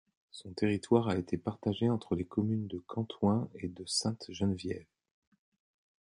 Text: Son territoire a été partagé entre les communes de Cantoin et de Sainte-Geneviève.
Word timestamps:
Son 0.31 0.51
territoire 0.53 1.09
a 1.09 1.15
été 1.15 1.37
partagé 1.37 1.87
entre 1.87 2.15
les 2.15 2.25
communes 2.25 2.65
de 2.65 2.79
Cantoin 2.87 3.47
et 3.53 3.67
de 3.67 3.85
Sainte-Geneviève. 3.85 4.87